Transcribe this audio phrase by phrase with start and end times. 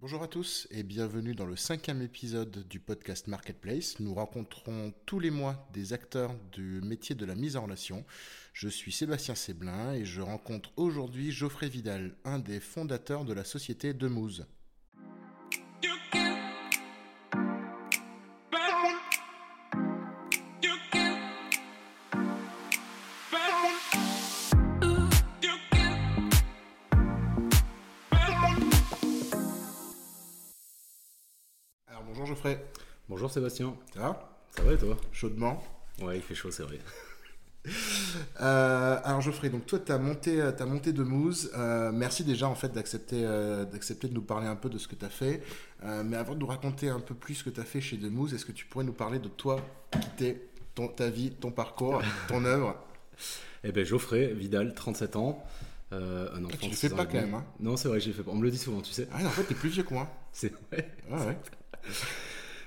[0.00, 4.00] Bonjour à tous et bienvenue dans le cinquième épisode du podcast Marketplace.
[4.00, 8.06] Nous rencontrons tous les mois des acteurs du métier de la mise en relation.
[8.54, 13.44] Je suis Sébastien Séblin et je rencontre aujourd'hui Geoffrey Vidal, un des fondateurs de la
[13.44, 14.46] société Demouze.
[33.30, 34.40] Bonjour Sébastien, ça va?
[34.56, 34.96] Ça va et toi?
[35.12, 35.62] Chaudement.
[36.02, 36.78] Ouais, il fait chaud, c'est vrai.
[38.40, 41.52] Euh, alors Geoffrey, donc toi tu as monté, euh, t'as monté Demouze.
[41.56, 44.88] Euh, merci déjà en fait d'accepter, euh, d'accepter de nous parler un peu de ce
[44.88, 45.42] que tu as fait.
[45.84, 48.32] Mais avant de nous raconter un peu plus ce que tu as fait chez Demouze,
[48.32, 49.60] est-ce que tu pourrais nous parler de toi,
[49.92, 52.74] qui t'es, ton, ta vie, ton parcours, ton œuvre?
[53.62, 55.44] Eh ben Geoffrey Vidal, 37 ans.
[55.92, 55.96] un
[56.44, 57.44] enfant Ah, tu de le fais pas quand même, hein?
[57.60, 58.30] Non, c'est vrai, je le fais pas.
[58.32, 59.06] On me le dit souvent, tu sais.
[59.12, 60.08] Ah en fait t'es plus vieux que moi.
[60.32, 60.88] C'est ouais.
[61.10, 61.36] Ouais, ouais.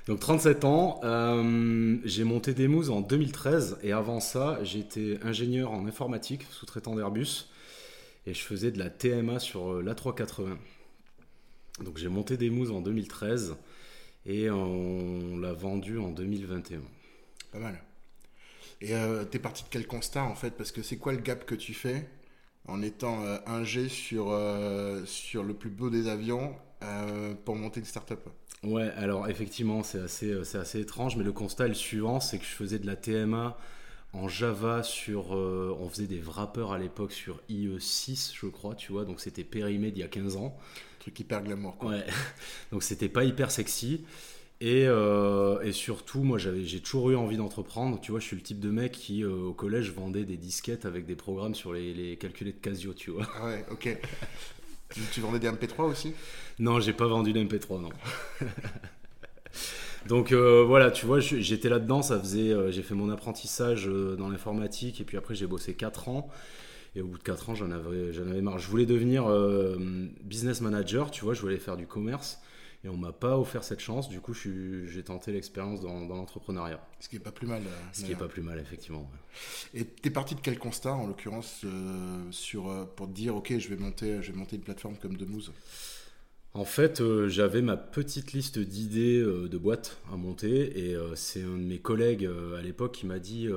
[0.06, 5.88] Donc 37 ans, euh, j'ai monté Demouze en 2013 et avant ça, j'étais ingénieur en
[5.88, 7.48] informatique, sous-traitant d'Airbus
[8.28, 10.58] et je faisais de la TMA sur euh, l'A380.
[11.86, 13.56] Donc j'ai monté Demouze en 2013
[14.26, 16.82] et on l'a vendu en 2021.
[17.54, 17.82] Pas mal.
[18.82, 20.52] Et euh, t'es parti de quel constat en fait?
[20.52, 22.10] Parce que c'est quoi le gap que tu fais
[22.68, 28.28] en étant ingé sur le plus beau des avions euh, pour monter une start-up
[28.64, 32.20] Ouais, alors effectivement, c'est assez, euh, c'est assez étrange, mais le constat est le suivant,
[32.20, 33.58] c'est que je faisais de la TMA
[34.14, 35.36] en Java sur...
[35.36, 39.44] euh, on faisait des wrappers à l'époque sur IE6, je crois, tu vois, donc c'était
[39.44, 40.58] périmé d'il y a 15 ans.
[41.00, 41.92] Truc hyper glamour quoi.
[41.92, 42.06] Ouais,
[42.72, 44.06] donc c'était pas hyper sexy.
[44.62, 48.00] Et, euh, et surtout, moi, j'ai toujours eu envie d'entreprendre.
[48.00, 50.86] Tu vois, je suis le type de mec qui, euh, au collège, vendait des disquettes
[50.86, 53.28] avec des programmes sur les, les calculettes Casio, tu vois.
[53.36, 53.98] Ah ouais, ok.
[55.12, 56.14] tu, vendais des MP3 aussi?
[56.60, 57.90] Non, j'ai pas vendu d'MP3, non.
[60.08, 64.16] Donc euh, voilà, tu vois, j'étais là-dedans, ça faisait, euh, j'ai fait mon apprentissage euh,
[64.18, 66.30] dans l'informatique et puis après j'ai bossé 4 ans.
[66.96, 68.60] Et au bout de 4 ans, j'en avais, avais marre.
[68.60, 69.26] Je voulais devenir
[70.24, 72.40] business manager, tu vois, je voulais faire du commerce.
[72.86, 76.86] Et on m'a pas offert cette chance, du coup j'ai tenté l'expérience dans, dans l'entrepreneuriat.
[77.00, 77.62] Ce qui est pas plus mal.
[77.66, 79.10] euh, Ce qui est pas plus mal, effectivement.
[79.74, 79.80] ouais.
[79.82, 83.58] Et t'es parti de quel constat en l'occurrence euh, sur, euh, pour te dire ok
[83.58, 85.54] je vais monter, je vais monter une plateforme comme Demouze?
[86.56, 91.16] En fait, euh, j'avais ma petite liste d'idées euh, de boîtes à monter et euh,
[91.16, 93.48] c'est un de mes collègues à l'époque qui m'a dit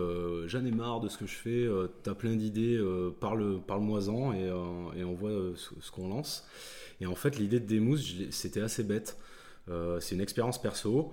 [0.46, 1.68] J'en ai marre de ce que je fais,
[2.02, 2.80] t'as plein d'idées,
[3.20, 4.46] parle, parle-moi-en et,
[4.98, 6.46] et on voit ce, ce qu'on lance.
[7.02, 7.66] Et en fait, l'idée de
[8.18, 9.18] l'ai- c'était assez bête.
[10.00, 11.12] C'est une expérience perso.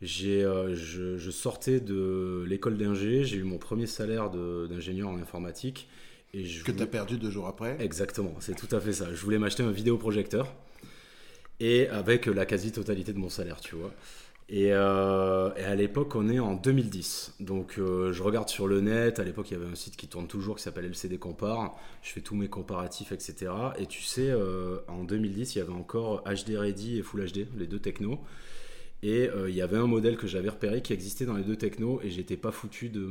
[0.00, 0.40] J'ai,
[0.74, 5.88] je, je sortais de l'école d'ingé, j'ai eu mon premier salaire de- d'ingénieur en informatique.
[6.34, 7.76] Et je que voulais- t'as perdu deux jours après.
[7.78, 9.12] Exactement, c'est tout à fait ça.
[9.14, 10.52] Je voulais m'acheter un vidéoprojecteur
[11.60, 13.92] et avec la quasi-totalité de mon salaire, tu vois.
[14.52, 17.36] Et, euh, à l'époque, on est en 2010.
[17.40, 19.18] Donc, euh, je regarde sur le net.
[19.18, 21.74] À l'époque, il y avait un site qui tourne toujours qui s'appelle LCD Compare.
[22.02, 23.50] Je fais tous mes comparatifs, etc.
[23.78, 27.46] Et tu sais, euh, en 2010, il y avait encore HD Ready et Full HD,
[27.56, 28.20] les deux technos.
[29.04, 32.00] Et il y avait un modèle que j'avais repéré qui existait dans les deux technos
[32.04, 33.08] et j'étais pas foutu de,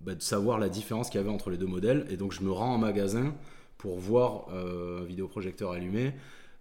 [0.00, 2.04] bah, de savoir la différence qu'il y avait entre les deux modèles.
[2.10, 3.36] Et donc je me rends en magasin
[3.78, 6.12] pour voir euh, un vidéoprojecteur allumé,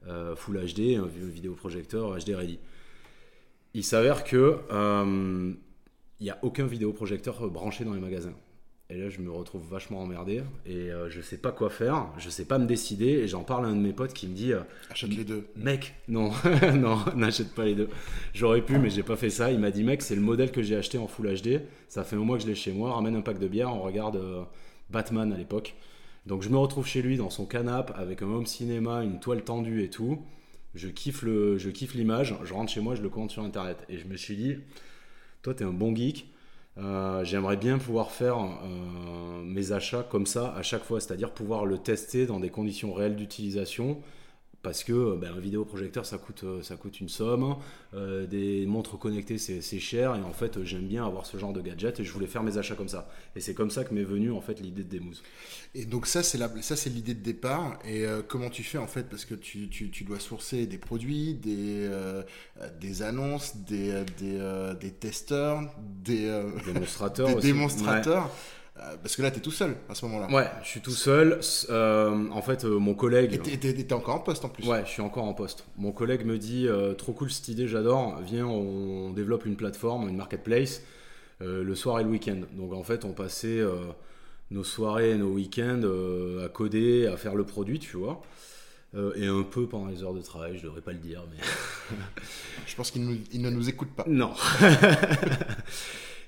[0.08, 2.60] euh, Full HD, un vi- vidéoprojecteur HD Ready.
[3.74, 5.54] Il s'avère que euh,
[6.20, 8.34] il n'y a aucun vidéoprojecteur branché dans les magasins.
[8.90, 12.30] Et là, je me retrouve vachement emmerdé et euh, je sais pas quoi faire, je
[12.30, 13.06] sais pas me décider.
[13.08, 14.60] Et j'en parle à un de mes potes qui me dit euh,
[14.92, 15.48] Achète les deux.
[15.56, 16.32] Mec, non,
[16.76, 17.90] non, n'achète pas les deux.
[18.34, 19.52] J'aurais pu, mais j'ai pas fait ça.
[19.52, 21.62] Il m'a dit, mec, c'est le modèle que j'ai acheté en Full HD.
[21.88, 22.94] Ça fait un mois que je l'ai chez moi.
[22.94, 23.74] Ramène un pack de bière.
[23.74, 24.44] On regarde euh,
[24.92, 25.74] Batman à l'époque.
[26.26, 29.44] Donc je me retrouve chez lui dans son canapé avec un home cinéma, une toile
[29.44, 30.20] tendue et tout.
[30.74, 32.36] Je kiffe je kiffe l'image.
[32.44, 33.78] Je rentre chez moi, je le commande sur internet.
[33.90, 34.56] Et je me suis dit,
[35.42, 36.28] toi, t'es un bon geek.
[36.78, 41.66] Euh, J'aimerais bien pouvoir faire euh, mes achats comme ça à chaque fois, c'est-à-dire pouvoir
[41.66, 44.02] le tester dans des conditions réelles d'utilisation.
[44.64, 47.58] Parce que ben, un vidéoprojecteur ça coûte, euh, ça coûte une somme,
[47.94, 51.52] euh, des montres connectées c'est cher, et en fait euh, j'aime bien avoir ce genre
[51.52, 53.10] de gadget et je voulais faire mes achats comme ça.
[53.36, 55.22] Et c'est comme ça que m'est venue en fait l'idée de Demouze.
[55.76, 57.78] Et donc ça c'est ça c'est l'idée de départ.
[57.84, 59.10] Et euh, comment tu fais en fait?
[59.10, 62.24] Parce que tu, tu, tu dois sourcer des produits, des euh,
[62.62, 65.60] euh, des annonces, des euh, des, euh, des testeurs,
[66.06, 67.48] des euh, Démonstrateur des aussi.
[67.48, 68.26] démonstrateurs.
[68.26, 68.30] Euh,
[68.76, 70.34] parce que là t'es tout seul à ce moment-là.
[70.34, 70.50] Ouais.
[70.64, 71.40] Je suis tout seul.
[71.70, 73.40] Euh, en fait, euh, mon collègue.
[73.46, 74.68] Et t'es- encore en poste en plus.
[74.68, 75.66] Ouais, je suis encore en poste.
[75.78, 78.20] Mon collègue me dit euh, trop cool cette idée, j'adore.
[78.22, 80.82] Viens, on développe une plateforme, une marketplace,
[81.42, 82.42] euh, le soir et le week-end.
[82.54, 83.76] Donc en fait, on passait euh,
[84.50, 88.22] nos soirées et nos week-ends euh, à coder, à faire le produit, tu vois.
[88.96, 91.44] Euh, et un peu pendant les heures de travail, je devrais pas le dire, mais.
[92.68, 94.06] je pense qu'il ne nous écoute pas.
[94.08, 94.34] Non.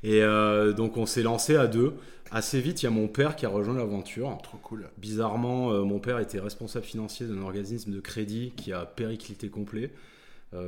[0.04, 1.94] et euh, donc on s'est lancé à deux.
[2.32, 4.38] Assez vite, il y a mon père qui a rejoint l'aventure.
[4.44, 4.90] Trop cool.
[4.98, 9.92] Bizarrement, euh, mon père était responsable financier d'un organisme de crédit qui a périclité complet.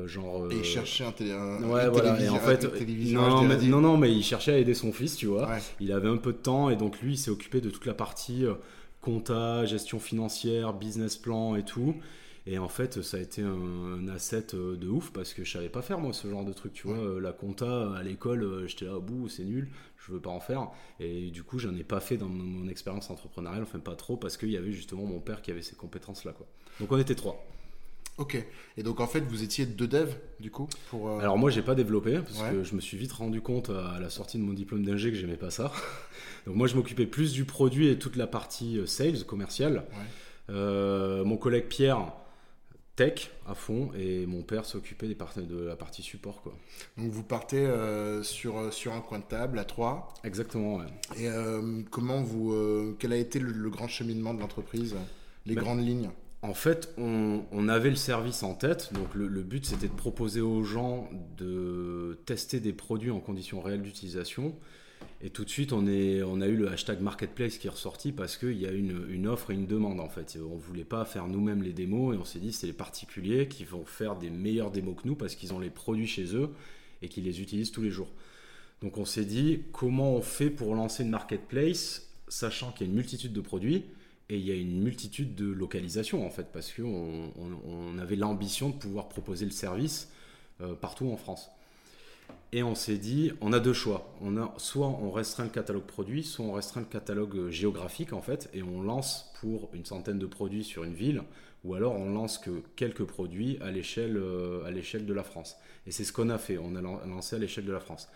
[0.05, 2.21] genre, et il cherchait un, télé, ouais, voilà.
[2.21, 2.63] Et en fait,
[3.11, 5.49] non, mais, non, non, mais il cherchait à aider son fils, tu vois.
[5.79, 7.93] Il avait un peu de temps et donc lui, il s'est occupé de toute la
[7.93, 8.45] partie
[9.01, 11.95] compta, gestion financière, business plan et tout.
[12.49, 15.67] Et en fait, ça a été un, asset euh, de ouf parce que je savais
[15.67, 16.97] pas faire moi ce genre de truc, tu vois.
[16.97, 20.29] Euh, la compta à l'école, euh, j'étais là au bout, c'est nul, je veux pas
[20.29, 20.69] en faire.
[21.01, 24.37] Et du coup, j'en ai pas fait dans mon, expérience entrepreneuriale, enfin pas trop, parce
[24.37, 26.47] qu'il y avait justement mon père qui avait ces compétences-là, quoi.
[26.79, 27.45] Donc on était trois.
[28.17, 28.41] Ok.
[28.77, 31.19] Et donc en fait, vous étiez deux devs du coup pour.
[31.19, 34.09] Alors moi, j'ai pas développé parce que je me suis vite rendu compte à la
[34.09, 35.71] sortie de mon diplôme d'ingé que j'aimais pas ça.
[36.47, 39.83] Donc moi, je m'occupais plus du produit et toute la partie sales, commerciale.
[40.49, 42.11] Euh, mon collègue Pierre,
[42.97, 46.41] tech à fond, et mon père s'occupait de la partie support.
[46.41, 46.53] Quoi.
[46.97, 50.13] Donc vous partez euh, sur, sur un coin de table à trois.
[50.25, 50.81] Exactement,
[51.17, 51.29] Et
[51.89, 54.95] comment vous, quel a été le, grand cheminement de l'entreprise
[55.45, 56.09] Les ben, grandes lignes?
[56.43, 60.41] en fait, on, avait le service en tête, donc le, le but c'était de proposer
[60.41, 64.55] aux gens de tester des produits en conditions réelles d'utilisation
[65.19, 68.57] et tout de suite, on, a eu le hashtag marketplace qui est ressorti parce qu'il
[68.59, 70.37] y a une, offre et une demande en fait.
[70.39, 73.47] On ne voulait pas faire nous-mêmes les démos et on s'est dit c'est les particuliers
[73.47, 76.51] qui vont faire des meilleures démos que nous parce qu'ils ont les produits chez eux
[77.01, 78.09] et qu'ils les utilisent tous les jours.
[78.83, 82.91] Donc on s'est dit comment on fait pour lancer une marketplace sachant qu'il y a
[82.91, 83.85] une multitude de produits
[84.29, 88.69] et il y a une multitude de localisations en fait parce qu'on on, avait l'ambition
[88.69, 90.11] de pouvoir proposer le service
[90.61, 91.49] euh, partout en France.
[92.53, 94.13] Et on s'est dit, on a deux choix.
[94.21, 98.21] On a, soit on restreint le catalogue produit, soit on restreint le catalogue géographique en
[98.21, 101.23] fait, et on lance pour une centaine de produits sur une ville,
[101.65, 105.57] ou alors on lance que quelques produits à l'échelle euh, à l'échelle de la France.
[105.85, 106.57] Et c'est ce qu'on a fait.
[106.57, 108.07] On a lancé à l'échelle de la France.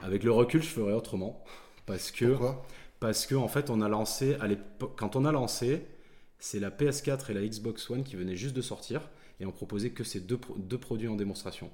[0.00, 1.44] Avec le recul, je ferais autrement,
[1.84, 2.66] parce que Pourquoi?
[2.98, 4.48] parce que en fait, on a lancé à
[4.96, 5.84] quand on a lancé,
[6.38, 9.02] c'est la PS4 et la Xbox One qui venaient juste de sortir,
[9.38, 11.70] et on proposait que ces deux, deux produits en démonstration.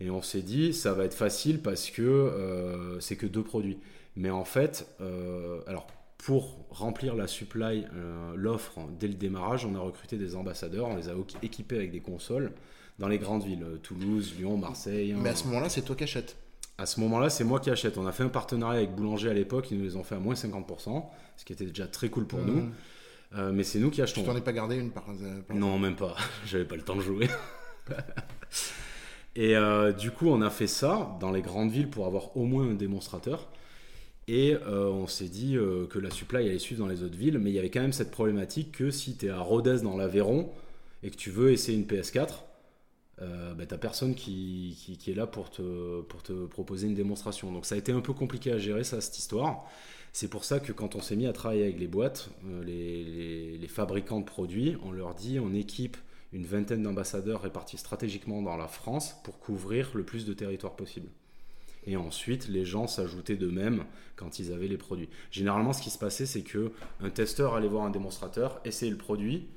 [0.00, 3.78] Et on s'est dit, ça va être facile parce que euh, c'est que deux produits.
[4.16, 5.86] Mais en fait, euh, alors
[6.18, 10.96] pour remplir la supply, euh, l'offre dès le démarrage, on a recruté des ambassadeurs, on
[10.96, 11.12] les a
[11.42, 12.52] équipés avec des consoles
[12.98, 15.14] dans les grandes villes, Toulouse, Lyon, Marseille.
[15.16, 16.36] Mais à ce moment-là, c'est toi qui achètes
[16.78, 17.96] à ce moment-là, c'est moi qui achète.
[17.96, 20.18] On a fait un partenariat avec Boulanger à l'époque, ils nous les ont fait à
[20.18, 21.04] moins 50%,
[21.36, 22.70] ce qui était déjà très cool pour nous.
[23.52, 24.22] mais c'est nous qui achetons.
[24.22, 25.56] Tu t'en es pas gardé une par, par...
[25.56, 26.16] Non, même pas.
[26.46, 27.28] J'avais pas le temps de jouer.
[29.34, 32.44] Et euh, du coup, on a fait ça dans les grandes villes pour avoir au
[32.44, 33.48] moins un démonstrateur.
[34.28, 37.38] Et euh, on s'est dit euh, que la supply allait suivre dans les autres villes,
[37.38, 39.96] mais il y avait quand même cette problématique que si tu es à Rodez dans
[39.96, 40.50] l'Aveyron
[41.02, 42.44] et que tu veux essayer une PS4,
[43.20, 46.02] euh, bah, t'as personne qui, est là pour te,
[46.46, 47.52] proposer une démonstration.
[47.52, 49.64] Donc ça a été un peu compliqué à gérer ça, cette histoire.
[50.12, 52.30] C'est pour ça que quand on s'est mis à travailler avec les boîtes,
[52.64, 55.96] les, fabricants de produits, on leur dit on équipe
[56.32, 61.08] une vingtaine d'ambassadeurs répartis stratégiquement dans la France pour couvrir le plus de territoires possible.
[61.86, 63.84] Et ensuite, les gens s'ajoutaient d'eux-mêmes
[64.16, 65.08] quand ils avaient les produits.
[65.30, 68.96] Généralement, ce qui se passait, c'est que un testeur allait voir un démonstrateur, essayer le
[68.96, 69.48] produit.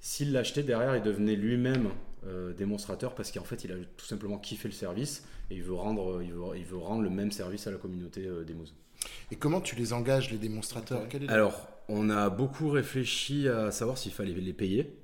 [0.00, 1.90] S'il l'achetait derrière, il devenait lui-même
[2.26, 5.74] euh, démonstrateur parce qu'en fait, il a tout simplement kiffé le service et il veut
[5.74, 8.54] rendre, il veut, il veut rendre le même service à la communauté euh, des
[9.30, 11.06] Et comment tu les engages, les démonstrateurs?
[11.28, 14.96] Alors, on a beaucoup réfléchi à savoir s'il fallait les payer.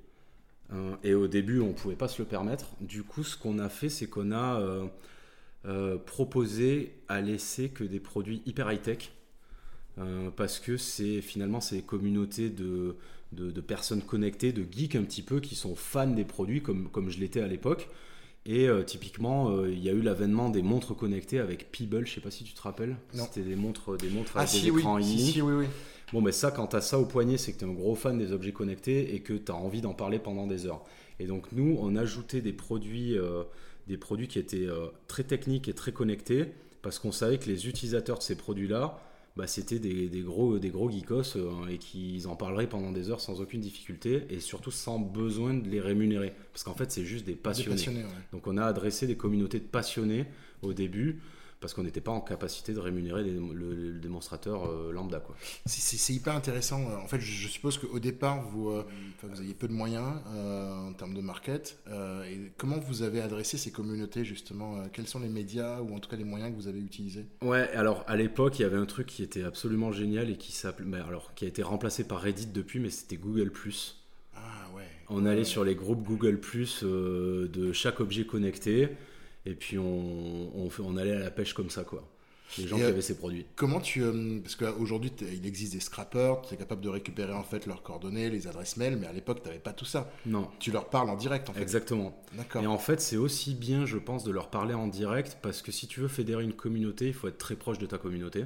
[0.73, 2.67] Euh, et au début, on ne pouvait pas se le permettre.
[2.81, 4.85] Du coup, ce qu'on a fait, c'est qu'on a euh,
[5.65, 9.11] euh, proposé à laisser que des produits hyper high-tech.
[10.35, 12.95] parce que c'est finalement ces communautés de,
[13.67, 17.41] personnes connectées, de geeks un petit peu, qui sont fans des produits, comme je l'étais
[17.41, 17.89] à l'époque.
[18.45, 22.29] Et typiquement, il y a eu l'avènement des montres connectées avec Peeble, je sais pas
[22.29, 22.97] si tu te rappelles.
[23.13, 25.17] C'était des montres, des montres ah, avec des écrans oui.
[25.17, 25.65] si, oui, oui.
[26.13, 27.95] Bon, mais ça, quand tu as ça au poignet, c'est que tu es un gros
[27.95, 30.83] fan des objets connectés et que tu as envie d'en parler pendant des heures.
[31.19, 33.43] Et donc, nous, on ajoutait des produits, euh,
[33.87, 37.67] des produits qui étaient euh, très techniques et très connectés parce qu'on savait que les
[37.67, 38.99] utilisateurs de ces produits-là,
[39.35, 43.21] bah, c'était des, gros, des gros geekos euh, et qu'ils en parleraient pendant des heures
[43.21, 46.33] sans aucune difficulté et surtout sans besoin de les rémunérer.
[46.51, 48.05] Parce qu'en fait, c'est juste des passionnés.
[48.31, 50.25] Donc, on a adressé des communautés de passionnés
[50.61, 51.19] au début
[51.63, 55.21] parce qu'on n'était pas en capacité de rémunérer le, démonstrateur euh, lambda.
[55.21, 55.33] Quoi.
[55.65, 56.81] C'est, hyper intéressant.
[57.01, 58.83] En fait, je, suppose qu'au départ, vous, euh,
[59.23, 61.79] vous aviez peu de moyens euh, en termes de market.
[61.89, 66.09] et comment vous avez adressé ces communautés, justement Quels sont les médias ou en tout
[66.09, 67.25] cas les moyens que vous avez utilisés?
[67.41, 70.51] Ouais, alors à l'époque, il y avait un truc qui était absolument génial et qui,
[70.51, 73.53] s'appelait, alors, qui a été remplacé par Reddit depuis, mais c'était Google.
[74.35, 74.83] Ah ouais.
[75.07, 76.41] On allait sur les groupes Google
[76.81, 78.89] de chaque objet connecté.
[79.45, 82.09] Et puis on, on, on allait à la pêche comme ça, quoi
[82.57, 83.45] les gens qui avaient ces produits.
[83.55, 84.03] Comment tu.
[84.41, 88.29] parce qu'aujourd'hui, il existe des scrappers, tu es capable de récupérer en fait leurs coordonnées,
[88.29, 90.11] les adresses mail, mais à l'époque, tu n'avais pas tout ça.
[90.25, 90.49] Non.
[90.59, 91.61] Tu leur parles en direct en fait.
[91.61, 92.15] Exactement.
[92.33, 92.63] D'accord.
[92.63, 95.71] Et en fait, c'est aussi bien, je pense, de leur parler en direct parce que
[95.71, 98.45] si tu veux fédérer une communauté, il faut être très proche de ta communauté.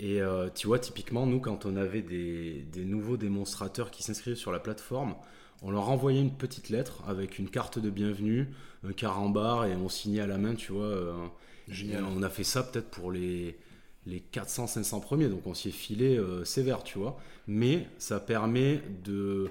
[0.00, 4.36] Et euh, tu vois, typiquement, nous, quand on avait des, des nouveaux démonstrateurs qui s'inscrivaient
[4.36, 5.16] sur la plateforme,
[5.60, 8.46] on leur envoyait une petite lettre avec une carte de bienvenue,
[8.84, 10.84] un carambar, et on signait à la main, tu vois.
[10.84, 11.12] Euh,
[11.70, 12.04] Génial.
[12.04, 13.56] On a fait ça peut-être pour les,
[14.06, 17.18] les 400-500 premiers, donc on s'y est filé euh, sévère, tu vois.
[17.46, 19.50] Mais ça permet de,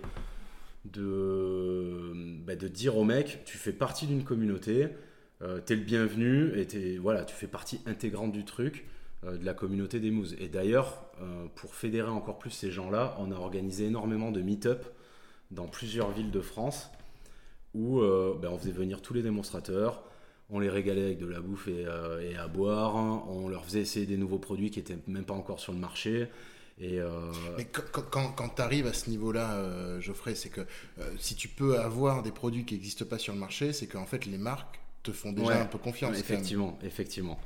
[0.86, 2.14] de,
[2.46, 4.90] bah, de dire au mec, tu fais partie d'une communauté,
[5.42, 8.86] euh, t'es le bienvenu, et voilà, tu fais partie intégrante du truc,
[9.24, 10.36] euh, de la communauté des mousses.
[10.40, 11.04] Et d'ailleurs,
[11.56, 14.86] pour fédérer encore plus ces gens-là, on a organisé énormément de meet-up
[15.50, 16.92] dans plusieurs villes de France,
[17.78, 18.02] où
[18.42, 20.04] bah, on faisait venir tous les démonstrateurs,
[20.50, 22.96] on les régalait avec de la bouffe et, euh, à boire.
[22.96, 26.28] On leur faisait essayer des nouveaux produits qui étaient même pas encore sur le marché.
[26.80, 27.10] Et euh,
[27.58, 30.62] Mais quand, tu arrives à ce niveau-là, euh, Geoffrey, c'est que
[31.18, 34.26] si tu peux avoir des produits qui n'existent pas sur le marché, c'est qu'en fait
[34.26, 36.18] les marques te font déjà un peu confiance.
[36.18, 37.40] Effectivement, effectivement.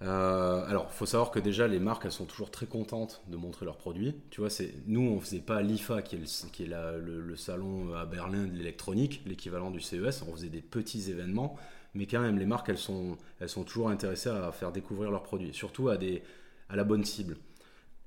[0.00, 3.78] Alors, faut savoir que déjà les marques, elles sont toujours très contentes de montrer leurs
[3.78, 4.14] produits.
[4.30, 7.94] Tu vois, c'est nous, on faisait pas l'IFA, qui est le, qui est le salon
[7.94, 10.22] à Berlin de l'électronique, l'équivalent du CES.
[10.28, 11.56] On faisait des petits événements
[11.94, 15.22] mais quand même, les marques, elles sont, elles sont toujours intéressées à faire découvrir leurs
[15.22, 16.22] produits, surtout à, des,
[16.68, 17.36] à la bonne cible.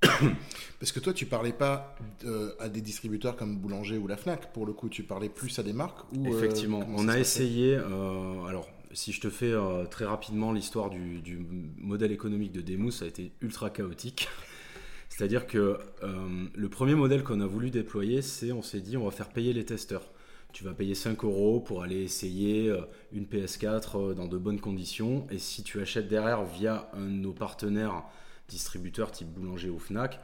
[0.80, 1.94] Parce que toi, tu parlais pas
[2.24, 5.58] euh, à des distributeurs comme Boulanger ou la Fnac, pour le coup, tu parlais plus
[5.58, 7.76] à des marques ou, euh, Effectivement, on a essayé.
[7.76, 9.52] Euh, alors, si je te fais
[9.90, 11.46] très rapidement l'histoire du,
[11.78, 14.28] modèle économique de Demos, ça a été ultra chaotique.
[15.08, 19.10] C'est-à-dire que le premier modèle qu'on a voulu déployer, c'est on s'est dit on va
[19.10, 20.12] faire payer les testeurs
[20.52, 22.82] tu vas payer 5 euros pour aller essayer euh,
[23.12, 25.26] une PS4 euh, dans de bonnes conditions.
[25.30, 28.04] Et si tu achètes derrière via nos partenaires
[28.48, 30.20] distributeurs type Boulanger ou Fnac,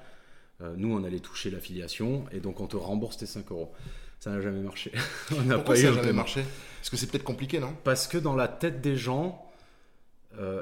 [0.61, 3.73] euh, nous on allait toucher l'affiliation et donc on te rembourse tes 5 euros.
[4.21, 4.93] Ça n'a jamais marché.
[5.37, 6.43] on n'a pas ça n'a jamais marché?
[6.79, 7.75] Parce que c'est peut-être compliqué, non?
[7.85, 9.45] Parce que dans la tête des gens,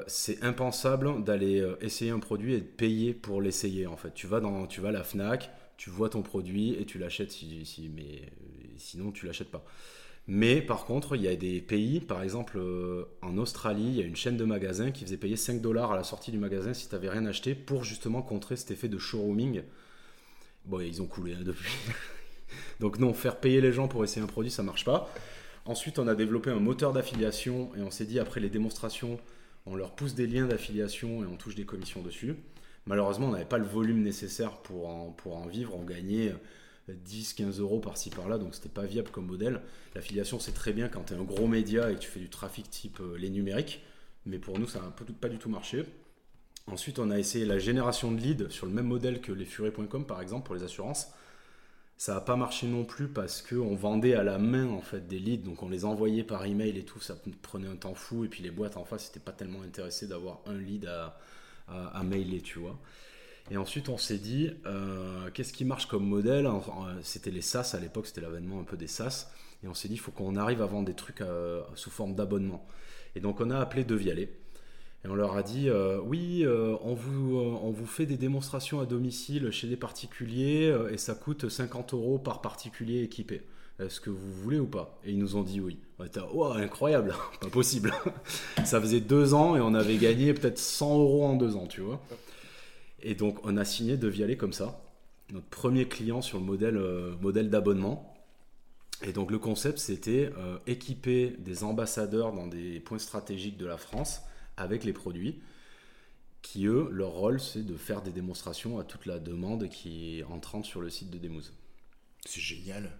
[0.07, 3.85] c'est impensable d'aller essayer un produit et de payer pour l'essayer.
[3.85, 6.85] En fait, tu vas dans, tu vas à la Fnac, tu vois ton produit et
[6.85, 8.23] tu l'achètes si, mais
[8.77, 9.63] sinon tu l'achètes pas.
[10.27, 14.01] Mais par contre, il y a des pays, par exemple euh, en Australie, il y
[14.01, 16.73] a une chaîne de magasins qui faisait payer 5 dollars à la sortie du magasin
[16.73, 19.61] si tu n'avais rien acheté pour justement contrer cet effet de showrooming.
[20.65, 21.71] Bon, ils ont coulé hein, depuis.
[22.79, 25.09] Donc non, faire payer les gens pour essayer un produit, ça marche pas.
[25.65, 29.19] Ensuite, on a développé un moteur d'affiliation et on s'est dit après les démonstrations,
[29.65, 32.35] on leur pousse des liens d'affiliation et on touche des commissions dessus.
[32.85, 35.75] Malheureusement, on n'avait pas le volume nécessaire pour en, vivre.
[35.75, 36.33] On gagnait
[36.87, 39.59] 10, 15 euros par-ci par-là, donc c'était pas viable comme modèle.
[39.93, 42.29] L'affiliation, c'est très bien quand tu es un gros média et que tu fais du
[42.29, 43.83] trafic type euh, les numériques,
[44.25, 45.83] mais pour nous, ça n'a pas du tout marché.
[46.67, 50.05] Ensuite, on a essayé la génération de leads sur le même modèle que les furets.com
[50.05, 51.07] par exemple pour les assurances.
[51.97, 55.17] Ça n'a pas marché non plus parce qu'on vendait à la main en fait des
[55.17, 58.23] leads, donc on les envoyait par email et tout, ça prenait un temps fou.
[58.23, 61.17] Et puis les boîtes en face n'étaient pas tellement intéressées d'avoir un lead à,
[61.67, 62.79] à, mailer, tu vois.
[63.49, 66.47] Et ensuite, on s'est dit, euh, qu'est-ce qui marche comme modèle?
[67.01, 69.31] C'était les SaaS à l'époque, c'était l'avènement un peu des SaaS.
[69.63, 72.13] Et on s'est dit, il faut qu'on arrive à vendre des trucs euh, sous forme
[72.13, 72.67] d'abonnement.
[73.15, 74.31] Et donc, on a appelé Devialet.
[75.05, 78.85] Et on leur a dit, euh, oui, on, vous, on vous fait des démonstrations à
[78.85, 83.43] domicile chez des particuliers et ça coûte 50 euros par particulier équipé
[83.79, 84.99] est-ce que vous voulez ou pas?
[85.05, 85.77] Et ils nous ont dit oui.
[85.99, 86.19] On était,
[86.55, 87.93] incroyable, pas possible.
[88.65, 91.81] ça faisait deux ans et on avait gagné peut-être 100 euros en deux ans, tu
[91.81, 92.01] vois.
[93.01, 94.81] Et donc on a signé de Vialer comme ça,
[95.31, 98.15] notre premier client sur le modèle, euh, modèle d'abonnement.
[99.03, 103.77] Et donc le concept c'était euh, équiper des ambassadeurs dans des points stratégiques de la
[103.77, 104.21] France
[104.57, 105.39] avec les produits
[106.41, 110.23] qui eux, leur rôle c'est de faire des démonstrations à toute la demande qui est
[110.23, 111.53] entrante sur le site de Demouze.
[112.25, 112.91] C'est génial.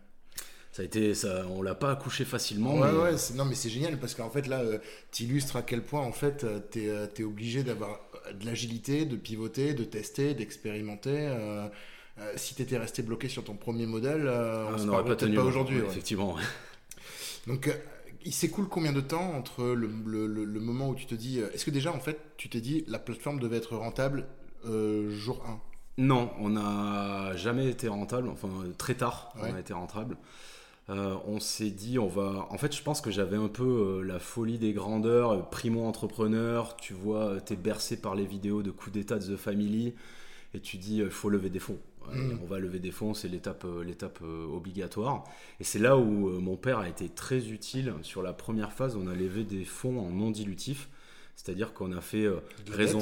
[0.72, 3.98] Ça a été ça on l'a pas accouché facilement ouais, ouais non mais c'est génial
[3.98, 4.78] parce qu'en fait là euh,
[5.12, 8.00] tu illustres à quel point en fait euh, tu es, euh, obligé d'avoir
[8.40, 11.34] de l'agilité de pivoter de tester d'expérimenter
[12.36, 15.44] si tu étais resté bloqué sur ton premier modèle on ah, n'aurait pas tenu pas
[15.44, 16.36] aujourd'hui effectivement
[17.48, 17.74] donc
[18.28, 21.72] il s'écoule combien de temps entre le, le, moment où tu te dis est-ce que
[21.72, 24.28] déjà en fait tu t'es dit la plateforme devait être rentable
[24.64, 25.60] jour 1
[26.00, 30.16] non, on n'a jamais été rentable, enfin très tard on a été rentable.
[30.90, 32.48] Euh, on s'est dit, on va.
[32.50, 36.78] En fait, je pense que j'avais un peu euh, la folie des grandeurs, euh, primo-entrepreneur.
[36.78, 39.96] Tu vois, t'es bercé par les vidéos de coups d'état de The Family.
[40.54, 41.80] Et tu dis il faut lever des fonds.
[42.14, 42.40] Mm.
[42.44, 45.24] On va lever des fonds, c'est l'étape, euh, l'étape euh, obligatoire.
[45.60, 47.94] Et c'est là où euh, mon père a été très utile.
[48.02, 50.90] Sur la première phase, on a levé des fonds en non dilutif.
[51.38, 52.40] C'est-à-dire qu'on a fait euh,
[52.72, 53.00] réseau,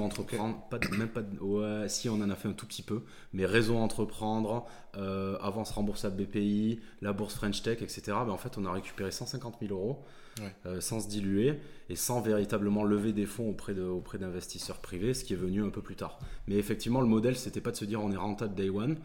[0.00, 2.82] entreprendre, pas de- même pas de- ouais, si on en a fait un tout petit
[2.82, 3.02] peu,
[3.34, 4.64] mais réseau entreprendre,
[4.96, 8.00] euh, avance remboursable BPI, la bourse French Tech, etc.
[8.06, 10.02] Ben, en fait, on a récupéré 150 000 euros
[10.40, 10.54] Ouais.
[10.66, 11.58] euh, sans se diluer
[11.90, 15.62] et sans véritablement lever des fonds auprès de- auprès d'investisseurs privés, ce qui est venu
[15.62, 16.18] un peu plus tard.
[16.46, 18.96] Mais effectivement, le modèle, c'était pas de se dire on est rentable day one,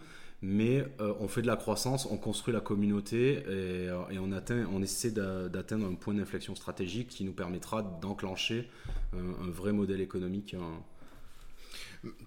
[0.45, 4.31] mais euh, on fait de la croissance, on construit la communauté et, euh, et on,
[4.33, 8.67] atteint, on essaie d'a- d'atteindre un point d'inflexion stratégique qui nous permettra d'enclencher
[9.13, 10.53] un, un vrai modèle économique.
[10.53, 10.81] un-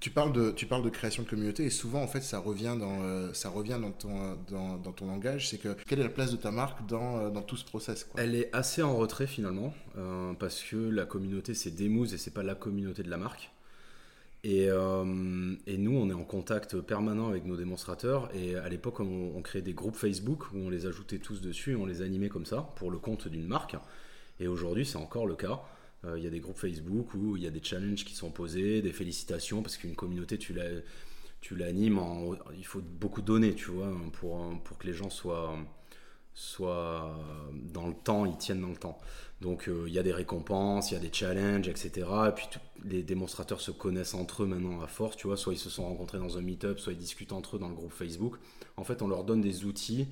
[0.00, 2.75] Tu parles de, tu parles de création de communauté et souvent en fait ça revient
[2.80, 5.50] dans, euh, ça revient dans ton, euh, dans, dans ton langage.
[5.50, 8.04] C'est que quelle est la place de ta marque dans, euh, dans tout ce process
[8.04, 8.18] quoi?
[8.23, 12.32] Elle est assez en retrait finalement, euh, parce que la communauté c'est Demouze et c'est
[12.32, 13.50] pas la communauté de la marque.
[14.45, 18.31] Et, euh, et nous, on est en contact permanent avec nos démonstrateurs.
[18.35, 21.73] Et à l'époque, on, on créait des groupes Facebook où on les ajoutait tous dessus
[21.73, 23.76] et on les animait comme ça pour le compte d'une marque.
[24.38, 25.62] Et aujourd'hui, c'est encore le cas.
[26.05, 28.31] Euh, Il y a des groupes Facebook où il y a des challenges qui sont
[28.31, 30.81] posés, des félicitations, parce qu'une communauté, tu la-
[31.40, 32.00] tu l'animes,
[32.57, 35.57] il faut beaucoup de données, tu vois, pour, pour que les gens soient,
[36.37, 37.19] soient
[37.73, 38.99] dans le temps, ils tiennent dans le temps.
[39.40, 41.90] Donc euh, il y a des récompenses, il y a des challenges, etc.
[42.28, 45.52] Et puis tout- les démonstrateurs se connaissent entre eux maintenant à force, tu vois, soit
[45.55, 47.93] ils se sont rencontrés dans un meet-up, soit ils discutent entre eux dans le groupe
[47.93, 48.37] Facebook.
[48.76, 50.07] En fait, on leur donne des outils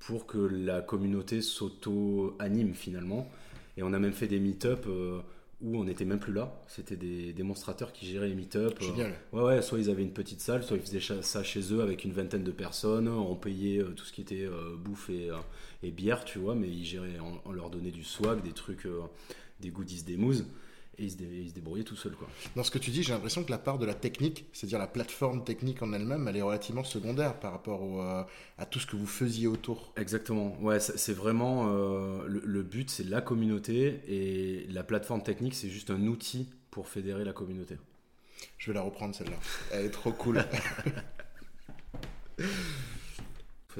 [0.00, 3.28] pour que la communauté s'auto-anime finalement.
[3.76, 5.20] Et on a même fait des meet-up euh,
[5.64, 6.62] où on n'était même plus là.
[6.68, 8.78] C'était des démonstrateurs qui géraient les meet-up.
[8.80, 9.14] euh, Génial.
[9.32, 12.04] Ouais, ouais, soit ils avaient une petite salle, soit ils faisaient ça chez eux avec
[12.04, 13.08] une vingtaine de personnes.
[13.08, 15.30] On payait euh, tout ce qui était euh, bouffe et,
[15.82, 18.86] et bière, tu vois, mais ils géraient, on, on leur donnait du swag, des trucs,
[19.60, 20.44] des goodies, des mousses,
[20.98, 22.28] et ils se, dé- se débrouillaient tout quoi.
[22.56, 24.86] Dans ce que tu dis, j'ai l'impression que la part de la technique, c'est-à-dire la
[24.86, 28.22] plateforme technique en elle-même, elle est relativement secondaire par rapport au, euh,
[28.58, 29.92] à tout ce que vous faisiez autour.
[29.96, 35.22] Exactement, ouais, c'est c'est vraiment euh, le, le but, c'est la communauté, et la plateforme
[35.22, 37.76] technique, c'est juste un outil pour fédérer la communauté.
[38.58, 39.36] Je vais la reprendre celle-là.
[39.72, 40.44] Elle est trop cool.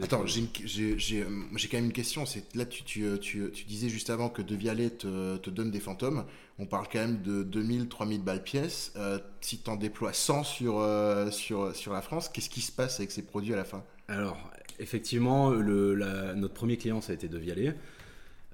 [0.03, 2.27] Attends, j'ai euh, j'ai quand même une question.
[2.27, 5.51] C'est là, tu, tu, euh, tu, tu disais juste avant que De Vialet te, te
[5.51, 6.25] donne des fantômes.
[6.59, 8.93] On parle quand même de 2000, 3000 balles pièce.
[8.97, 12.73] Euh, si tu en déploies 100 sur, euh, sur, sur la France, qu'est-ce qui se
[12.73, 13.85] passe avec ces produits à la fin?
[14.09, 17.75] Alors, effectivement, le, la- notre premier client, ça a été De Vialet.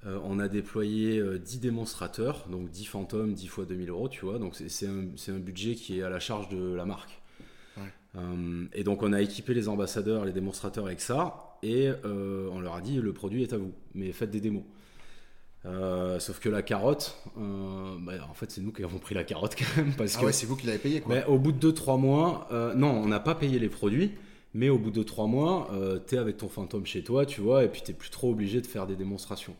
[0.07, 4.25] Euh, on a déployé euh, 10 démonstrateurs, donc 10 fantômes, 10 fois 2000 euros, tu
[4.25, 4.39] vois.
[4.39, 7.20] Donc, c'est- c'est un, c'est un budget qui est à la charge de la marque.
[8.15, 11.57] Euh, et donc, on a équipé les ambassadeurs, les démonstrateurs avec ça.
[11.63, 14.63] Et euh, on leur a dit le produit est à vous, mais faites des démos.
[15.65, 19.23] Euh, sauf que la carotte, euh, bah, en fait, c'est nous qui avons pris la
[19.23, 19.93] carotte quand même.
[19.93, 21.13] Parce Ah que ouais, c'est vous qui l'avez payé quoi.
[21.15, 24.11] mais au bout de 2-3 mois, euh, non, on n'a pas payé les produits,
[24.55, 27.41] mais au bout de 2-3 mois, euh, tu es avec ton fantôme chez toi, tu
[27.41, 29.55] vois, et puis tu plus trop obligé de faire des démonstrations.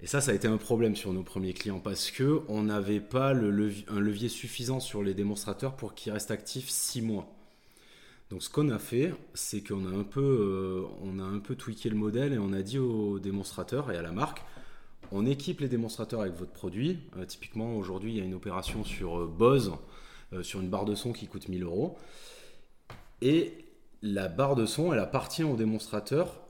[0.00, 3.00] Et ça, ça a été un problème sur nos premiers clients parce que on n'avait
[3.00, 7.37] pas le un levier suffisant sur les démonstrateurs pour qu'ils restent actifs 6 mois.
[8.30, 11.54] Donc ce qu'on a fait, c'est qu'on a un peu, euh, on a un peu
[11.54, 14.42] tweaké le modèle et on a dit aux démonstrateurs et à la marque,
[15.12, 16.98] on équipe les démonstrateurs avec votre produit.
[17.16, 19.72] Euh, typiquement, aujourd'hui, il y a une opération sur euh, Bose,
[20.42, 21.96] sur une barre de son qui coûte 1000 euros.
[23.22, 23.64] Et
[24.02, 26.42] la barre de son, elle appartient au démonstrateur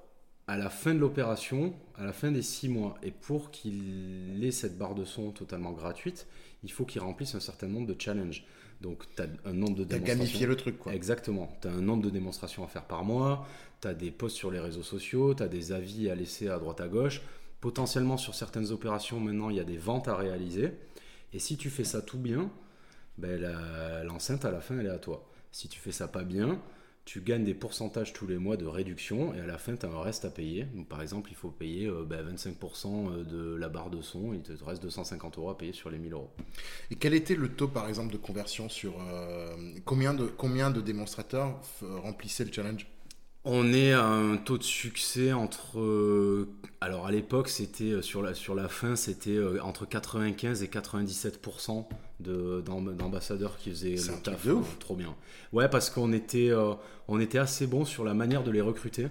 [0.49, 2.97] à la fin de l'opération, à la fin des 6 mois.
[3.05, 6.27] Et pour qu'il ait cette barre de son totalement gratuite,
[6.65, 8.45] il faut qu'il remplisse un certain nombre de challenges.
[8.81, 10.19] Donc, tu as un nombre de démonstrations.
[10.19, 10.95] gamifié le truc quoi.
[10.95, 11.51] Exactement.
[11.61, 13.47] Tu as un nombre de démonstrations à faire par mois,
[13.81, 16.59] tu as des posts sur les réseaux sociaux, tu as des avis à laisser à
[16.59, 17.23] droite à gauche.
[17.61, 20.73] Potentiellement, sur certaines opérations, maintenant, il y a des ventes à réaliser.
[21.33, 22.51] Et si tu fais ça tout bien,
[23.19, 23.41] ben,
[24.05, 25.29] l'enceinte, à la fin, elle est à toi.
[25.51, 26.61] Si tu fais ça pas bien,
[27.11, 29.89] tu gagnes des pourcentages tous les mois de réduction et à la fin, tu as
[29.89, 30.65] un reste à payer.
[30.75, 34.43] Donc, par exemple, il faut payer euh, ben, 25% de la barre de son, il
[34.43, 36.29] te reste 250 euros à payer sur les 1000 euros.
[36.91, 40.83] Et quel était le taux par exemple de conversion sur euh, combien de combien de
[40.83, 42.87] démonstrateurs remplissaient le challenge?
[43.45, 45.79] On est à un taux de succès entre.
[45.81, 46.47] euh,
[46.83, 50.67] alors à l'époque, c'était euh, sur la, sur la fin, c'était euh, entre 95 et
[50.67, 51.89] 97% de- d'amb-
[52.21, 54.47] d'ambassadeurs qui faisaient C'est le un taf.
[54.47, 54.75] de ouf.
[54.75, 55.15] euh, Trop bien.
[55.53, 56.75] Ouais, parce qu'on était, euh,
[57.07, 59.09] on était assez bon sur la manière de les recruter.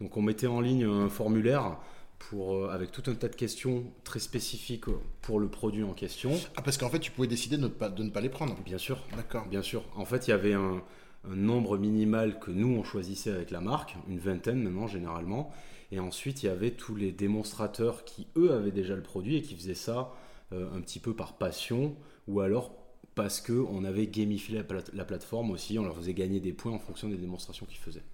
[0.00, 1.76] Donc on mettait en ligne un formulaire
[2.18, 4.86] pour, euh, avec tout un tas de questions très spécifiques
[5.22, 6.32] pour le produit en question.
[6.56, 8.56] Ah parce qu'en fait tu pouvais décider de ne pas de ne pas les prendre.
[8.64, 9.46] Bien sûr, D'accord.
[9.46, 9.84] Bien sûr.
[9.94, 10.82] En fait, il y avait un,
[11.30, 15.52] un nombre minimal que nous, on choisissait avec la marque, une vingtaine maintenant, généralement.
[15.92, 19.42] Et ensuite, il y avait tous les démonstrateurs qui, eux, avaient déjà le produit et
[19.42, 20.10] qui faisaient ça
[20.52, 21.94] euh, un petit peu par passion
[22.28, 22.72] ou alors
[23.14, 26.78] parce qu'on avait gamifié la, la, plateforme aussi, on leur faisait gagner des points en
[26.78, 28.04] fonction des démonstrations qu'ils faisaient.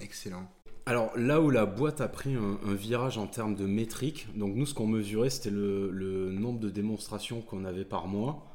[0.00, 0.46] Excellent.
[0.88, 4.66] Alors là où la boîte a pris un, virage en termes de métriques, donc nous
[4.66, 8.46] ce qu'on mesurait c'était le, nombre de démonstrations qu'on avait par mois,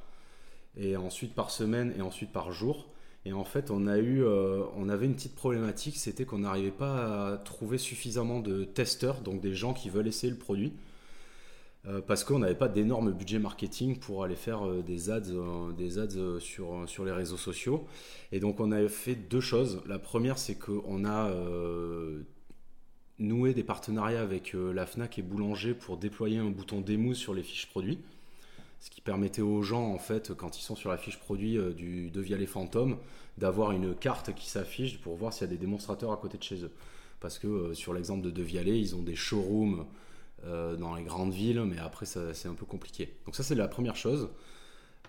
[0.77, 2.87] et ensuite par semaine et ensuite par jour.
[3.25, 6.71] Et en fait on a eu, euh, on avait une petite problématique, c'était qu'on n'arrivait
[6.71, 10.71] pas à trouver suffisamment de testeurs, donc des gens qui veulent essayer le produit.
[11.87, 15.71] Euh, parce qu'on n'avait pas d'énorme budget marketing pour aller faire euh, des ads, euh,
[15.71, 17.87] des ads sur, sur les réseaux sociaux.
[18.31, 19.81] Et donc on a fait deux choses.
[19.87, 21.31] La première, c'est qu'on a
[23.19, 27.43] noué des partenariats avec la FNAC et Boulanger pour déployer un bouton démousse sur les
[27.43, 27.99] fiches produits.
[28.79, 32.09] Ce qui permettait aux gens, en fait, quand ils sont sur la fiche produit du
[32.09, 32.97] De Fantôme,
[33.37, 36.43] d'avoir une carte qui s'affiche pour voir s'il y a des démonstrateurs à côté de
[36.43, 36.71] chez eux.
[37.19, 39.85] Parce que sur l'exemple de De Vialet, ils ont des showrooms
[40.45, 43.13] euh, dans les grandes villes, mais après c'est un peu compliqué.
[43.25, 44.29] Donc ça c'est la première chose.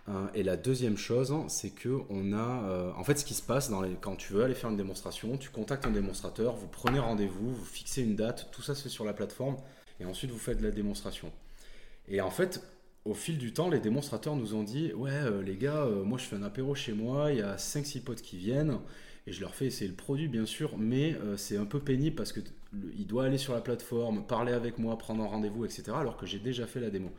[0.08, 3.42] Euh, et la deuxième chose, c'est que on a, euh, en fait, ce qui se
[3.42, 6.66] passe dans les, quand tu veux aller faire une démonstration, tu contactes un démonstrateur, vous
[6.66, 9.56] prenez rendez-vous, vous fixez une date, tout ça se fait sur la plateforme,
[10.00, 11.32] et ensuite vous faites la démonstration.
[12.08, 12.62] Et en fait,
[13.04, 16.36] au fil du temps, les démonstrateurs nous ont dit Ouais, les gars, moi je fais
[16.36, 18.78] un apéro chez moi, il y a 5-6 potes qui viennent,
[19.26, 22.32] et je leur fais essayer le produit, bien sûr, mais c'est un peu pénible parce
[22.32, 22.40] que
[22.96, 25.84] il doit aller sur la plateforme, parler avec moi, prendre un rendez-vous, etc.
[25.94, 27.10] Alors que j'ai déjà fait la démo.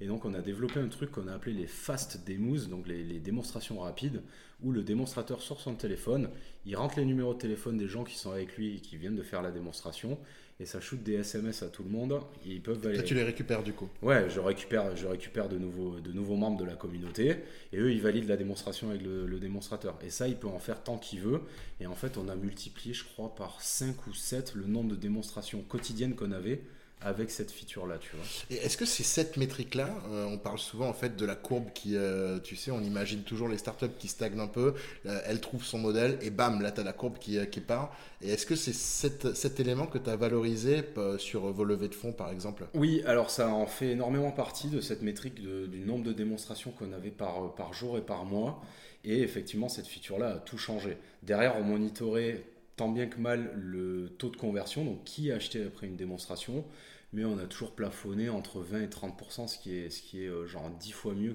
[0.00, 3.18] Et donc on a développé un truc qu'on a appelé les fast demos, donc les,
[3.18, 4.22] démonstrations rapides,
[4.62, 6.28] où le démonstrateur sort son téléphone,
[6.66, 9.16] il rentre les numéros de téléphone des gens qui sont avec lui et qui viennent
[9.16, 10.18] de faire la démonstration,
[10.58, 12.18] et ça shoot des SMS à tout le monde.
[12.44, 16.00] ils peuvent Toi, tu les récupères du coup Ouais, je récupère, je récupère de, nouveaux,
[16.00, 17.36] de nouveaux membres de la communauté
[17.72, 19.98] et eux, ils valident la démonstration avec le, démonstrateur.
[20.02, 21.42] Et ça, il peut en faire tant qu'il veut.
[21.80, 24.96] Et en fait, on a multiplié, je crois, par 5 ou 7 le nombre de
[24.96, 26.62] démonstrations quotidiennes qu'on avait
[27.02, 28.24] avec cette feature-là, tu vois.
[28.50, 31.66] Et est-ce que c'est cette métrique-là euh, On parle souvent en fait de la courbe
[31.74, 35.40] qui, euh, tu sais, on imagine toujours les startups qui stagnent un peu, euh, elles
[35.40, 37.94] trouvent son modèle et bam, là tu as la courbe qui, qui part.
[38.22, 40.82] Et est-ce que c'est cet, élément que tu as valorisé
[41.18, 42.66] sur vos levées de fonds par exemple?
[42.74, 46.92] Oui, alors ça en fait énormément partie de cette métrique du nombre de démonstrations qu'on
[46.92, 48.62] avait par, par jour et par mois.
[49.04, 50.96] Et effectivement, cette feature-là a tout changé.
[51.22, 52.42] Derrière, on monitorait
[52.76, 56.64] tant bien que mal le taux de conversion, donc qui a acheté après une démonstration,
[57.12, 60.28] mais on a toujours plafonné entre 20 et 30%, ce qui est, ce qui est
[60.28, 61.34] euh, genre 10 fois mieux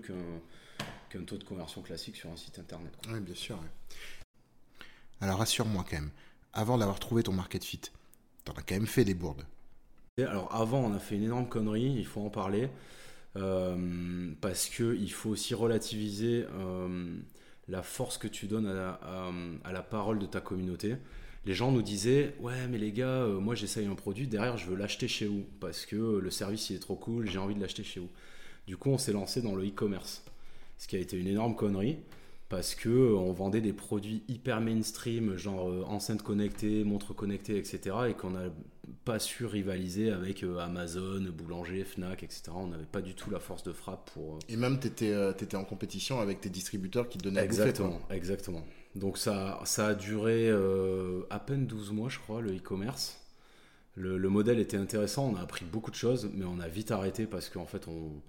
[1.10, 2.93] qu'un taux de conversion classique sur un site internet.
[3.10, 3.60] Oui, bien sûr.
[5.19, 6.12] Alors rassure-moi quand même,
[6.54, 7.82] avant d'avoir trouvé ton market fit,
[8.45, 9.45] t'en as quand même fait des bourdes.
[10.19, 12.69] Alors avant, on a fait une énorme connerie, il faut en parler,
[13.38, 17.15] euh, parce qu'il faut aussi relativiser euh,
[17.67, 18.99] la force que tu donnes à
[19.63, 20.97] à la parole de ta communauté
[21.45, 24.67] les gens nous disaient ouais mais les gars euh, moi j'essaye un produit derrière je
[24.67, 27.56] veux l'acheter chez vous parce que euh, le service il est trop cool j'ai envie
[27.56, 28.10] de l'acheter chez vous
[28.67, 30.23] du coup on s'est lancé dans le e-commerce.
[30.77, 31.97] Ce qui a été une énorme connerie
[32.49, 37.95] parce que euh, on vendait des produits hyper mainstream genre enceintes connectées montres connectées etc
[38.10, 38.49] et qu'on n'a
[39.06, 43.63] pas su rivaliser avec Amazon boulanger Fnac etc on n'avait pas du tout la force
[43.63, 47.43] de frappe pour et même tu étais, en compétition avec tes distributeurs qui te donnaient
[47.43, 48.63] exactement exactement
[48.95, 53.17] donc ça, ça a duré euh, à peine 12 mois, je crois, le e-commerce.
[53.95, 57.25] Le, modèle était intéressant, on a appris beaucoup de choses, mais on a vite arrêté
[57.25, 58.21] parce qu'en fait, on,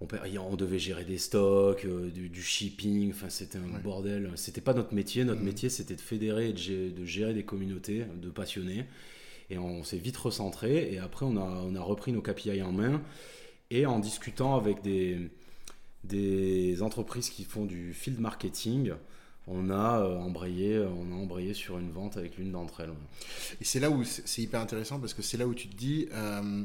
[0.00, 4.30] on, devait gérer des stocks, euh, du, shipping, enfin, c'était un bordel.
[4.36, 5.44] C'était pas notre métier, notre mmh.
[5.44, 8.86] métier c'était de fédérer et de, gérer des communautés de passionnés.
[9.50, 12.72] Et on s'est vite recentré, et après, on a, on a repris nos KPI en
[12.72, 13.02] main,
[13.70, 15.30] et en discutant avec des,
[16.04, 18.92] des entreprises qui font du field marketing,
[19.50, 22.92] on a euh, embrayé, euh, on a embrayé sur une vente avec l'une d'entre elles.
[23.60, 26.08] Et c'est là où c'est hyper intéressant parce que c'est là où tu te dis,
[26.12, 26.64] euh,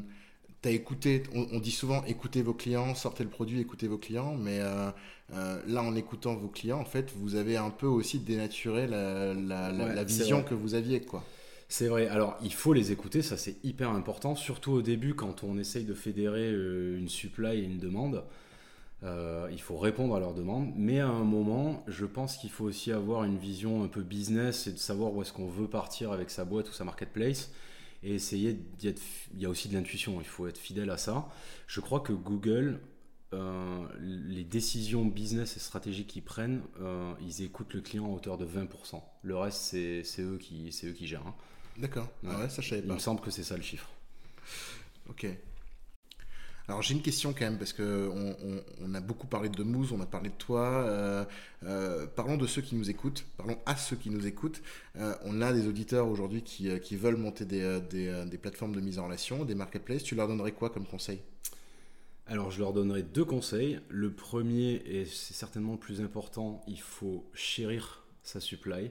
[0.64, 4.60] as écouté, on, dit souvent écoutez vos clients, sortez le produit, écoutez vos clients, mais
[4.60, 10.42] là en écoutant vos clients, en fait, vous avez un peu aussi dénaturé la, vision
[10.42, 11.22] que vous aviez, quoi.
[11.68, 12.08] C'est vrai.
[12.08, 15.84] Alors, il faut les écouter, ça c'est hyper important, surtout au début quand on essaye
[15.84, 18.24] de fédérer une supply et une demande.
[19.04, 22.64] Euh, il faut répondre à leurs demandes, mais à un moment, je pense qu'il faut
[22.64, 26.10] aussi avoir une vision un peu business et de savoir où est-ce qu'on veut partir
[26.10, 27.50] avec sa boîte ou sa marketplace
[28.02, 29.02] et essayer d'y être.
[29.34, 31.28] Il y a aussi de l'intuition, il faut être fidèle à ça.
[31.66, 32.80] Je crois que Google,
[33.34, 38.38] euh, les décisions business et stratégiques qu'ils prennent, euh, ils écoutent le client à hauteur
[38.38, 39.02] de 20%.
[39.22, 41.26] Le reste, c'est eux, qui, eux qui gèrent.
[41.26, 41.34] Hein.
[41.76, 42.88] D'accord, ah ça je savais pas.
[42.88, 43.90] Il me semble que c'est ça le chiffre.
[45.10, 45.26] Ok.
[46.66, 48.36] Alors j'ai une question quand même, parce qu'on
[48.80, 50.66] on, a beaucoup parlé de Mousse, on a parlé de toi.
[50.86, 51.24] Euh,
[51.64, 54.62] euh, parlons de ceux qui nous écoutent, parlons à ceux qui nous écoutent.
[54.96, 58.80] Euh, on a des auditeurs aujourd'hui qui, qui, veulent monter des, des, des, plateformes de
[58.80, 60.04] mise en relation, des marketplaces.
[60.04, 61.20] Tu leur donnerais quoi comme conseil?
[62.26, 63.78] Alors, je leur donnerai deux conseils.
[63.90, 68.90] Le premier, et c'est certainement le plus important, il faut chérir sa supply.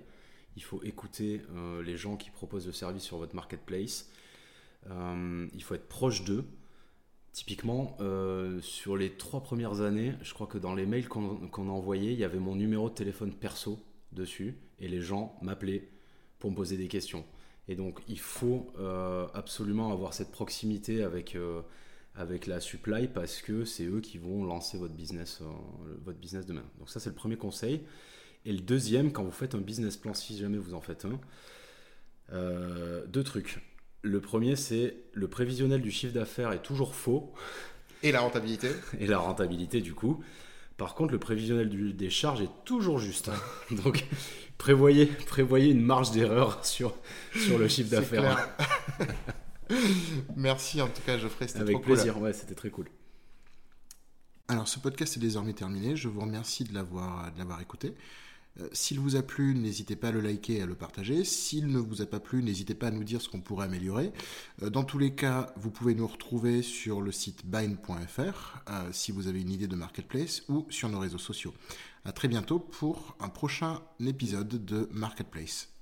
[0.56, 1.42] Il faut écouter
[1.84, 4.08] les gens qui proposent le service sur votre marketplace.
[4.86, 6.46] Il faut être proche d'eux.
[7.34, 11.72] Typiquement, euh, sur les trois premières années, je crois que dans les mails qu'on a
[11.72, 13.80] envoyés, il y avait mon numéro de téléphone perso
[14.12, 15.89] dessus et les gens m'appelaient
[16.39, 17.26] pour me poser des questions.
[17.67, 18.72] Et donc, il faut
[19.34, 21.38] absolument avoir cette proximité avec,
[22.13, 25.41] avec la supply parce que c'est eux qui vont lancer votre business,
[26.04, 26.65] votre business demain.
[26.78, 27.82] Donc, ça, c'est le premier conseil.
[28.46, 31.19] Et le deuxième, quand vous faites un business plan, si jamais vous en faites un,
[32.32, 33.60] euh, deux trucs.
[34.04, 37.34] Le premier, c'est le prévisionnel du chiffre d'affaires est toujours faux.
[38.04, 40.22] Et la rentabilité Et la rentabilité, du coup.
[40.76, 43.32] Par contre, le prévisionnel des charges est toujours juste.
[43.72, 44.06] Donc,
[44.58, 46.96] prévoyez, prévoyez une marge d'erreur sur,
[47.34, 48.50] sur le chiffre d'affaires.
[50.36, 51.48] Merci en tout cas, Geoffrey.
[51.48, 52.89] C'était Avec plaisir, ouais, c'était très cool.
[54.50, 55.96] Alors, ce podcast est désormais terminé.
[55.96, 57.96] Je vous remercie de l'avoir écouté.
[58.60, 61.24] Euh, s'il vous a plu, n'hésitez pas à le liker et à le partager.
[61.24, 64.12] S'il ne vous a pas plu, n'hésitez pas à nous dire ce qu'on pourrait améliorer.
[64.62, 69.12] Euh, dans tous les cas, vous pouvez nous retrouver sur le site bind.fr euh, si
[69.12, 71.54] vous avez une idée de marketplace ou sur nos réseaux sociaux.
[72.06, 75.73] À très bientôt pour un prochain épisode de Marketplace.